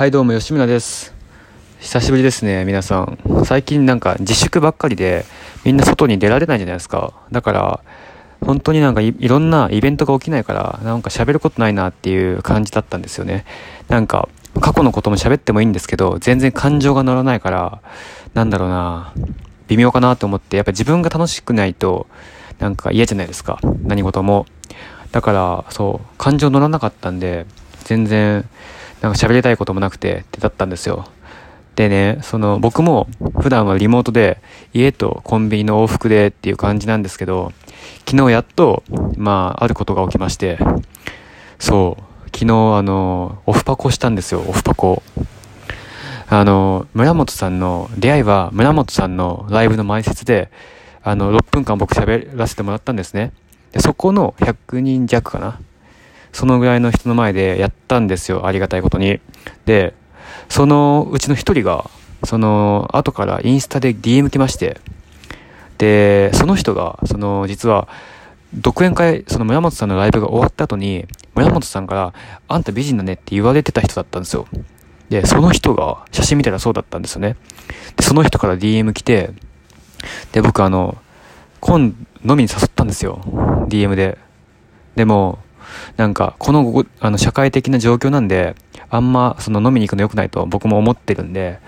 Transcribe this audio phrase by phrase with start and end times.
[0.00, 1.12] はいどうも吉村です。
[1.78, 3.18] 久しぶりですね皆さん。
[3.44, 5.26] 最近なんか自粛ばっかりで
[5.62, 7.12] みんな外に出られないじゃないですか。
[7.30, 7.80] だから
[8.40, 13.44] 本当になんかいろんなイベントが起きないからなんか喋ることないなっていう感じだったんですよね。
[13.88, 14.30] なんか
[14.62, 17.82] 過去のことも喋ってもいいんですけど全然感情が乗らないから
[18.32, 19.12] なんだろうな
[19.68, 22.06] 微妙かなと思ってやっぱ自分が楽しくないと
[22.58, 23.58] なんか嫌じゃないですか。
[23.84, 24.46] 何事も。
[25.12, 27.44] だからそう感情乗らなかったんで
[27.84, 28.48] 全然
[29.00, 31.06] なんか喋りたいこともなくてってだったんですよ。
[31.76, 33.08] でね、その僕も
[33.40, 34.42] 普段はリモートで
[34.74, 37.52] 家とコンビニの往復でっていう感じなんですけど、
[38.06, 38.82] 昨日やっと、
[39.16, 40.58] まあ、あることが起きまして、
[41.58, 45.02] そう、昨日あの、オフパコしたんですよ、オフパコ。
[46.28, 50.50] あの、村本さんの、出会いは村本さんのライブの前説で、
[51.02, 53.32] あの、6分間僕喋らせてもらったんですね。
[53.72, 55.60] で、そこの100人弱かな。
[56.32, 59.20] そのぐらいの人の前でやったんですよ、ありがたいことに。
[59.66, 59.94] で、
[60.48, 61.88] そのうちの一人が、
[62.24, 64.80] その後からインスタで DM 来まして、
[65.78, 67.88] で、その人が、その実は、
[68.52, 72.14] 独演会、その村本さんのライブが終わった後に、村本さんから、
[72.48, 74.46] あんた美人だねって言われてた人だったんですよ。
[75.08, 77.36] で、その人が、写真見たらそうだったんですよね。
[77.96, 79.30] で、その人から DM 来て、
[80.32, 80.98] で、僕あの、
[81.60, 81.80] 今
[82.24, 83.20] 飲みに誘ったんですよ。
[83.68, 84.18] DM で。
[84.96, 85.38] でも、
[85.96, 88.54] なんか、このあの社会的な状況なんで、
[88.88, 91.58] あんまその飲みに行くの良くないと僕も思ってるんで、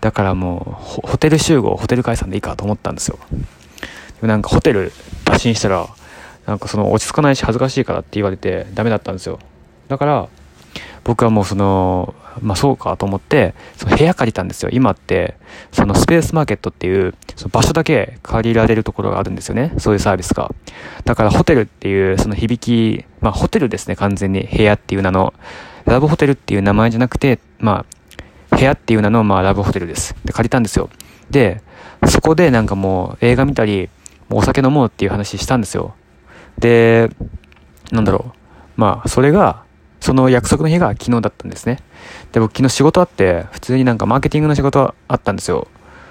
[0.00, 3.18] だからもう、ホテル集合、ホテル解散でいいかと思ったんですよ。
[3.30, 4.92] でもなんかホテル
[5.24, 5.88] 打診したら、
[6.46, 9.38] なんかその落ち着かないし恥ずかしいからって言われてダメだったんですよ。
[9.88, 10.28] だから、
[11.04, 14.70] 僕はもうその、まあそうかと思って、その部屋借りたんですよ。
[14.72, 15.36] 今って、
[15.72, 19.72] そのスペースマーケットっていう、その場所だけ借りられるところがあるんですよね。
[19.78, 20.50] そういうサービスが。
[21.04, 24.48] だからホテルっていう、その響き、まあホテルですね、完全に。
[24.50, 25.34] 部屋っていう名の。
[25.84, 27.84] ラブホテルっていう名前じゃなくて、ま
[28.50, 30.14] あ、部屋っていう名の、まあラブホテルです。
[30.24, 30.90] で、借りたんですよ。
[31.30, 31.62] で、
[32.08, 33.88] そこでなんかもう映画見たり、
[34.28, 35.94] もうお酒飲もうっていう話したんですよ。
[36.58, 37.10] で、
[37.90, 38.38] なんだろう。
[38.76, 39.61] まあ、それが、
[40.02, 41.78] その約束の日が昨日だったんですね。
[42.32, 45.68] で、僕昨日仕事あって、普通になんかマーケティングの仕事あったんですよ。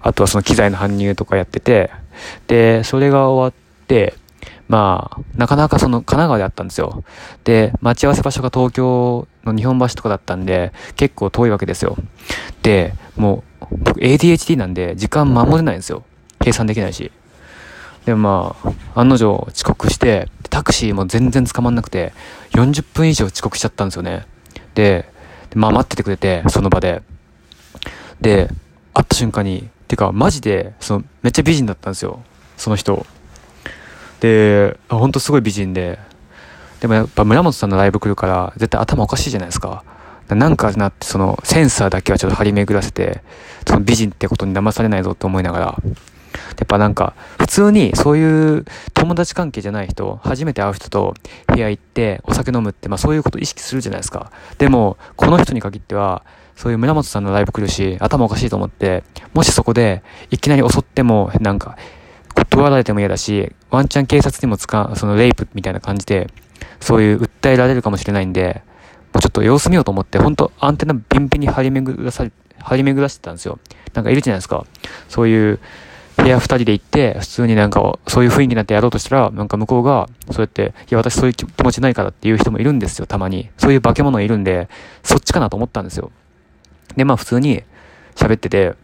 [0.00, 1.90] あとはその機材の搬入とかやってて、
[2.46, 4.14] で、それが終わって、
[4.68, 7.04] まあ、なかなかその神奈川であったんですよ。
[7.44, 11.98] で、待ち合わせ場所が東京の日本橋とかだったんで、結構遠いわけですよ。
[12.62, 16.04] で、もう、僕 ADHD なんで時間守れないんですよ。
[16.40, 17.12] 計算できないし。
[18.06, 22.12] でもまあ、案の定遅刻して、タクシーも全然捕まんなくて、
[22.52, 24.26] 40分以上遅刻しちゃったんですよね。
[24.74, 25.08] で、
[25.54, 27.02] まあ待っててくれて、その場で。
[28.20, 28.48] で、
[28.92, 32.22] 会った瞬間に、てかマジで、その、めっちゃ美人だったんですよ。
[32.56, 33.06] その人。
[34.20, 35.98] で、ほんとすごい美人で。
[36.80, 39.82] でもやっぱ村本さんのライブ来るから、絶対頭おかしいじゃないですか。
[40.28, 43.22] なんかなって、その、センサーだけはちょっと張り巡らせて、
[43.66, 45.82] その美人ってことに騙されないぞって思いながら、
[46.58, 51.14] やっぱなんか、普通にそういう友達関係じゃない人、初めて会う人と
[51.46, 54.30] 部屋行ってお酒飲むって、まあそういうこと意識するじゃないですか。
[54.58, 56.22] でも、この人に限っては、
[56.56, 61.76] そういう村本さんのライブ来るし、頭おかしいと思って、もしそこでいきなり襲っても、なんか、
[62.34, 66.28] 断られても嫌だし、ワンチャン警察にも使う、そのレイプみたいな感じで、
[66.80, 68.62] そういう訴えられるかもしれないんで、
[69.12, 73.58] もうちょっと様子見ようと思って、ほんとアンテナビンビンに張り巡らされ、張り巡らしてたんですよ。
[73.94, 74.64] なんかいるじゃないですか。
[75.08, 75.60] そういう、
[76.24, 83.50] 部屋二人で行って、普通になんか、そういう雰囲気になってやろうとしたら、なんか向こうが、そうやって、いや、私そういう気持ちないからっていう人もいるんですよ、たまに。
[83.58, 84.70] そういう化け物いるんで、
[85.02, 86.10] そっちかなと思ったんですよ。
[86.96, 87.62] で、まあ普通に
[88.14, 88.74] 喋ってて、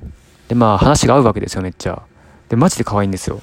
[0.49, 2.03] で、まあ話が合うわけですよ、めっちゃ。
[2.51, 3.41] で、マジで可愛いんですよ。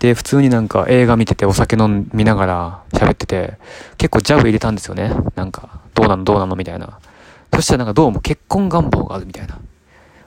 [0.00, 3.54] で、普通になんか映画見ててお酒飲みながら喋ってて、
[3.98, 5.12] 結構ジャブ入れたんですよね。
[5.36, 6.98] なんか、どうなのどうなのみたいな。
[7.54, 9.58] そしたらなんかどうも結婚願望があるみたいな。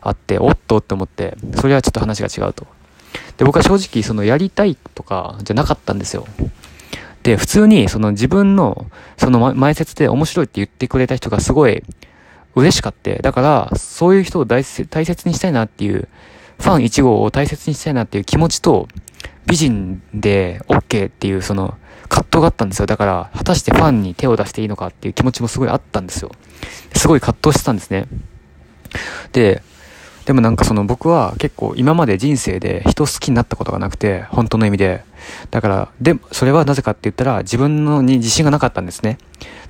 [0.04, 2.68] あって、おっとって思って、それはちょっと話が違うと。
[3.38, 6.28] で、僕は正直、そのやりたいとかじゃなかったんですよ。
[7.24, 8.88] で、普通に、その自分の、
[9.18, 11.84] その前説で面白いって言ってくれた人がすごい
[12.56, 13.42] 嬉しかって、だか
[13.72, 16.08] ら、そういう人を大大切にしたいなっていう、
[16.60, 18.88] ファン1号を大切にしたいなっていう気持ちと、
[19.46, 21.78] 美人で OK っていうその
[22.14, 22.86] 葛藤があったんですよ。
[22.86, 26.32] だから、果たしてファンに手を出していいのかっていう気持ちもすごいあったんですよ。
[26.96, 28.06] すごい葛藤してたんですね。
[29.32, 29.64] で、
[30.26, 35.04] でもなんかその僕は結構今まで人生で人を好きになったことがなくて、本当の意味で。
[35.52, 39.18] だから、で、それはなぜかって言ったら自分のに自信がなかったんですね。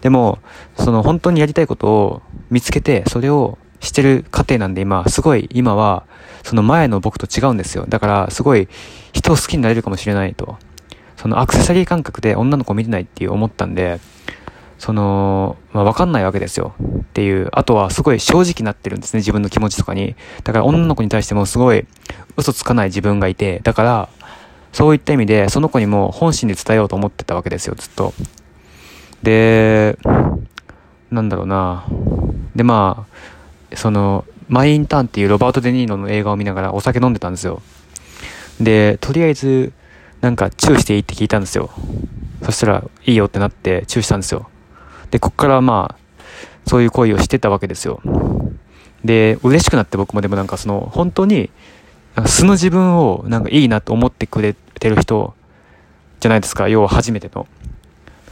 [0.01, 0.39] でも、
[0.77, 2.21] その本当にやりたいことを
[2.51, 6.05] 見つけて、それをしてる過程なんで今、すごい今は、
[6.43, 7.85] その前の僕と違うんですよ。
[7.87, 8.67] だから、すごい
[9.11, 10.57] 人を好きになれるかもしれないと。
[11.17, 13.99] そのアクセサリー感覚で女の子を見てないっていう思ったんで、
[14.77, 16.73] その、まあ、わかんないわけですよ。
[16.81, 17.49] っていう。
[17.51, 20.15] あとは、すごい正直になってるんですね、自分の気持ちとかに。
[20.43, 21.85] だから、女の子に対してもすごい、
[22.37, 24.09] 嘘つかない自分がいて、だから、
[24.73, 28.13] そういった意味で、その子にも本心で伝えようと思ってたわけですよ、ずっと。
[29.21, 29.97] で、
[31.11, 31.85] なんだろうな。
[32.55, 33.05] で、ま
[33.71, 37.61] あ、その、マイ・インターンっていうロバート・デ・ニーノの映画を見ながらお酒飲んでたんですよ。
[38.59, 39.71] で、とりあえず、
[40.21, 41.69] なんか、チューしていいって聞いたんですよ。
[42.43, 44.49] そしたら、いいよってなって、チューしたんですよ。
[45.13, 46.29] で、こっからまあ、
[46.67, 48.01] そういう行為をしてたわけですよ。
[49.05, 51.51] で、嬉しくなって僕もでもなんかその、本当に、
[52.25, 55.35] 素の自分をなんかいいなと思ってくれてる人
[56.19, 56.67] じゃないですか。
[56.67, 57.45] 要は初めての。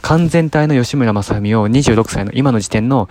[0.00, 3.08] 完全体の吉村正文を26歳の今の時点の、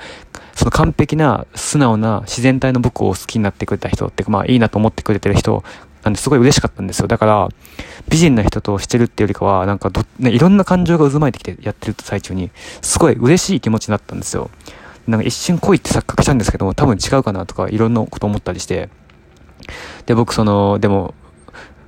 [0.54, 5.64] その完璧な素直な自然体の僕を好きになってくれた人ってまあいいなと思ってくれてる人
[6.04, 7.08] なんですごい嬉しかったんですよ。
[7.08, 7.50] だから、
[8.10, 12.50] 美人な人としてるっていうよりかは、なんか、ね、いろんな感情が渦巻いてきてやってる最中に、
[12.82, 14.50] すごい嬉しい気持ちになったんですよ。
[15.08, 18.90] なんか一瞬恋って錯覚したんですけども、多分違うかなとか、いろんなこと思ったりして。
[20.06, 21.14] で、僕その、でも、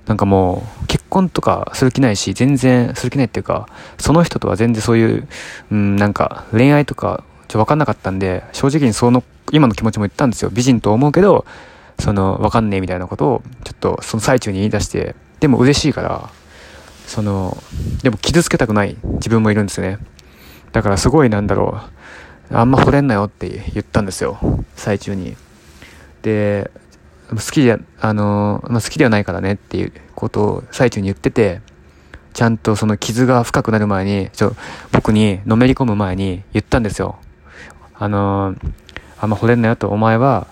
[0.05, 3.67] なんかもう、結婚とかする気ないし、全然する気ないっていうか、
[3.97, 5.27] その人とは全然そういう、
[5.71, 10.49] うん、なんか恋愛とか、ちょ、わかんなかったんで、正直にその、今の気持ちも言ったんですよ。
[10.51, 11.45] 美人と思うけど、
[11.99, 16.29] その、わかんねえみたいなことを、ちょっとその最中に言い出して、でも嬉しいから、
[17.07, 17.57] その、
[18.01, 19.99] でも傷つけたくない自分もいるんですね。
[20.71, 21.81] だからすごいなんだろ
[22.51, 24.37] う、あんま惚れんなよって言ったんですよ。
[24.75, 25.35] 最中に。
[26.21, 26.71] で、
[27.29, 31.61] 好きで、あの、まあ、好きではないからねっていうことを最中に言ってて、
[32.33, 34.55] ちゃんとその傷が深くなる前に、ちょ、
[34.91, 37.17] 僕にのめり込む前に言ったんですよ。
[37.93, 38.55] あの、
[39.19, 40.47] あんま惚れんなよと、お前は、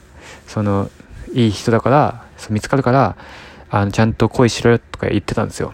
[0.48, 0.90] その、
[1.34, 3.16] いい人だから、見つかるから、
[3.70, 5.74] あの、ちゃんと恋しろよとか言ってたんですよ。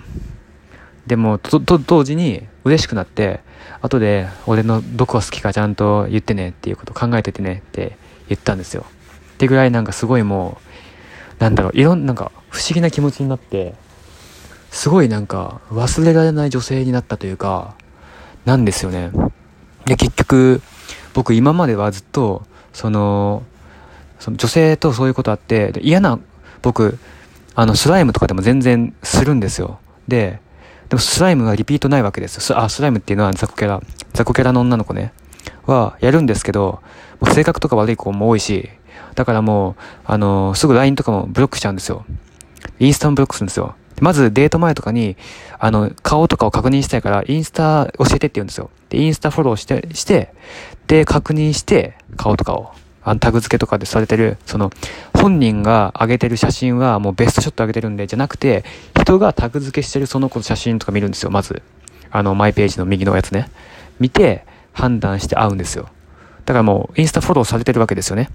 [1.07, 3.41] でも、と、と、同時に嬉しくなって、
[3.81, 8.85] 後で俺のどこが好きかちゃんと言ってねっていうこと考えててねって言ったんですよ。
[9.35, 10.57] ってぐらいなんかすごいも
[11.39, 13.75] う、なんだろう、いろん、なんか不思議な気持ちになって、
[14.71, 17.75] すごいなんか忘れられない女性になったというか、
[18.45, 19.11] なんですよね。
[19.85, 20.61] で、結局、
[21.13, 23.43] 僕今まではずっと、その、
[24.19, 26.19] その女性とそういうことあって、嫌な、
[26.61, 26.97] 僕、
[27.55, 29.79] あの、スライムとかでも全然するんですよ。
[30.07, 30.39] で、
[30.89, 32.59] でもスライムはリピートないわけですよ。
[32.59, 33.81] あ、スライムっていうのは雑魚キャラ、
[34.13, 35.11] 雑魚キャラの女の子ね、
[35.65, 36.81] はやるんですけど、
[37.19, 38.69] もう性格とか悪い子も多いし、
[39.15, 39.75] だからもう、
[40.05, 42.05] あのー、すぐ LINE とかもブロックしちゃうんですよ。
[42.79, 43.75] インスタもブロックするんですよ。
[43.99, 45.17] まずデート前とかに、
[45.57, 48.69] あの、顔とかを確認したいから、インスタ教えてって言うんですよ。
[48.89, 50.33] で、インスタフォローして、して、
[50.85, 52.71] で、確認して、顔とかを。
[53.07, 54.69] あのタグ付けとかでされてる、その、
[55.13, 58.65] 本人が上げてる写真はもうベストショット上げてるんで、じゃなくて、
[58.99, 61.61] 人がタグ付けしてるその子の写真とか見るんですよ、まず。
[62.11, 63.49] あの、マイページの右のやつね。
[63.97, 65.87] 見て、判断して会うんですよ。
[66.43, 68.29] だからもう、インスタフォローされてるわけですよね。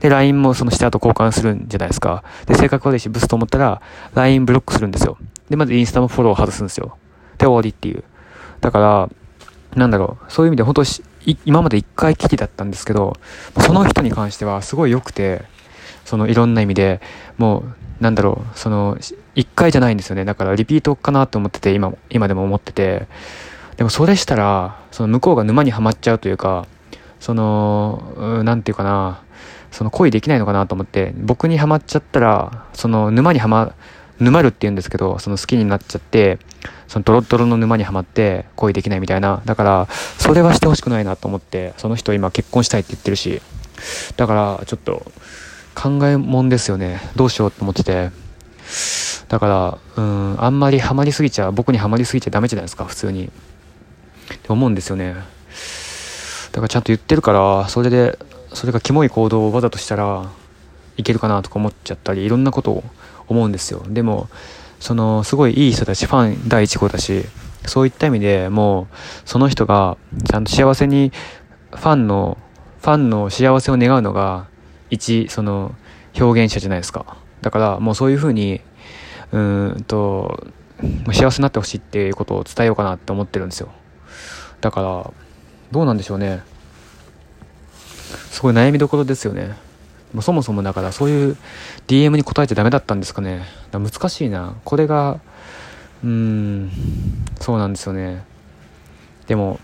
[0.00, 2.24] で、LINE もその下と交換するんじゃないですか。
[2.46, 3.82] で、性格悪いし、ブスと思ったら、
[4.14, 5.18] LINE ブロックするんですよ。
[5.50, 6.96] で、まずインスタもフォロー外すんですよ。
[7.36, 8.04] で、終わりっていう。
[8.62, 9.10] だから、
[9.76, 10.84] なんだろう、そういう意味で本当
[11.44, 13.16] 今まで一回きりだったんですけど、
[13.60, 15.42] その人に関してはすごい良くて、
[16.04, 17.00] そのいろんな意味で、
[17.38, 17.60] も
[18.00, 18.98] う、なんだろう、その、
[19.34, 20.24] 一回じゃないんですよね。
[20.24, 23.06] だからリピートかなと思ってて、今、今でも思ってて。
[23.76, 26.66] でもそれしたら、その向こうが沼にはまっちゃうというか、
[27.18, 29.22] その、なんていうかな、
[29.70, 33.72] その恋できないのかなと思って、僕にはまっちゃったら、その沼にはま、
[34.20, 36.38] 沼るって言うんですけど、その好きになっちゃって、
[36.88, 39.42] そのドロドロの沼にはまって恋できないみたいな。
[39.44, 43.42] だから、それはしてほしくないなと思って、その人今結婚したいって言ってるし、
[44.16, 45.04] だからちょっと
[45.74, 47.00] 考えもんですよね。
[47.16, 48.10] どうしようと思ってて。
[49.28, 53.24] だから、うん、あんまりハマりすぎちゃ、僕にはまりすぎちゃダメじゃないですか、普通に。
[53.24, 53.28] っ
[54.38, 55.14] て思うんですよね。
[56.52, 58.18] だからちゃんと言ってるから、それで、
[58.52, 60.30] それがキモい行動をわざとしたら
[60.96, 62.84] いけるかなとか思っちゃったり、いろんなことを
[63.28, 63.82] 思うんですよ。
[63.88, 64.28] でも、
[64.80, 67.24] その、すごいいい人だし、ファン第一号だし、
[67.66, 69.96] そういった意味でもう、その人が、
[70.28, 71.12] ちゃんと幸せに、
[71.70, 72.38] ファンの、
[72.80, 74.46] ファンの幸せを願うのが、
[74.90, 75.74] 一、その、
[76.18, 77.16] 表現者じゃないですか。
[77.40, 78.60] だから、もうそういうふうに、
[79.32, 80.46] うんと、
[81.12, 83.70] 幸せになってほしいっていうことを伝えようかなって思ってるんですよ。
[84.60, 85.10] だから、
[85.72, 86.42] どうなんでしょうね。
[88.30, 89.56] すごい悩みどころですよね。
[90.14, 91.36] まそもそもだからそういう
[91.88, 93.42] DM に答えてダメだったんですかね。
[93.72, 94.54] か難しいな。
[94.64, 95.20] これが、
[96.02, 96.70] うーん、
[97.40, 98.24] そうなんですよね。
[99.26, 99.58] でも、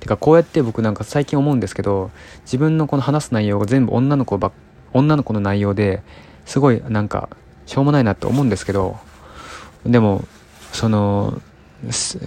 [0.00, 2.10] てかこうやって僕なんか最近思うんですけど、
[2.44, 4.52] 自分のこの話す内容が全部女の子ば
[4.92, 6.02] 女の子の内容で
[6.46, 7.28] すごいなんか
[7.66, 8.98] しょうもないなって思うんですけど、
[9.84, 10.24] でも、
[10.72, 11.40] その、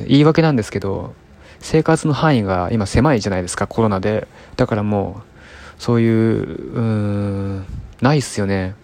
[0.08, 1.14] 言い訳なんですけど、
[1.60, 4.28] 生活の範囲が今狭いじゃないですか、コロナで。
[4.56, 5.37] だからもう、
[5.78, 7.66] そういう、うん、
[8.02, 8.76] ないっすよね。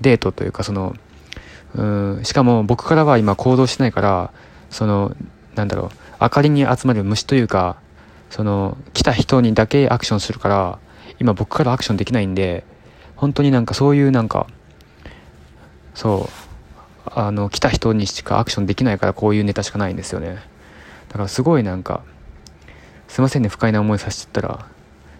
[0.00, 0.94] デートというか、その、
[1.74, 4.32] うん、しかも僕からは今行動しないから、
[4.70, 5.16] その、
[5.54, 5.90] なんだろう、
[6.20, 7.76] 明かりに集まる虫というか、
[8.30, 10.78] その、来た人にだけアクションするから、
[11.18, 12.64] 今僕からアクションできないんで、
[13.16, 14.46] 本当になんかそういうなんか、
[15.94, 16.28] そ
[17.06, 20.38] う、あの、来た人にしかアクションできないからこういうネタしかないんですよね。
[21.08, 22.02] だからすごいなんか、
[23.08, 24.66] すいませんね、不快な思いさせちゃったら。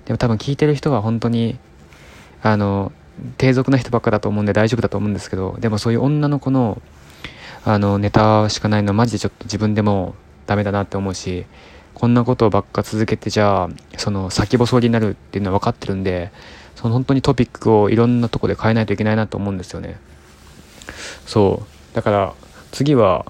[0.07, 1.59] でも多分聞いてる人は本当に、
[2.43, 2.93] あの、
[3.39, 6.81] 低俗な人ばっかだと思うんで大丈夫だと思うんですけど、でもそういう女の子の、
[7.65, 10.15] あの、ネタしかないのマジでちょっと自分でも
[10.47, 11.47] ダメだなって思うし、
[11.95, 16.33] こんなことばっか続けてじゃあ、その先細りになるっていうのは分かってるんで、
[16.75, 20.01] その本当にトピックをいろんなとこで変えないといけないなと思うんですよね。
[21.27, 21.95] そう。
[21.95, 22.35] だから、
[22.73, 23.27] 次は、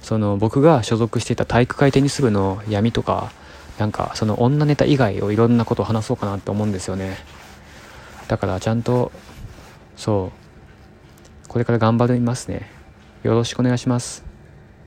[0.00, 3.30] その僕が所属していた体育会テニス部の闇とか、
[3.78, 7.16] なんかその女ネタ以外をいろんなことを話そうかなって思うんですよね。
[8.26, 9.12] だからちゃんと、
[9.96, 10.32] そ
[11.46, 12.70] う、これから頑張りますね。
[13.22, 14.27] よろしくお願いします。